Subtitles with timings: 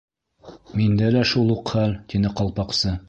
[0.79, 1.95] —Миндә лә шул уҡ хәл!
[2.09, 2.95] —тине Ҡалпаҡсы.